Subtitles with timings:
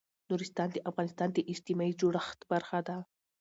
[0.29, 2.97] نورستان د افغانستان د اجتماعي جوړښت برخه ده.